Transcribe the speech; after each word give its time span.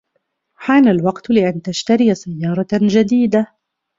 حان 0.55 0.87
الوقت 0.87 1.29
لأن 1.29 1.61
تشتري 1.61 2.15
سيارة 2.15 2.67
جديدة. 2.73 3.47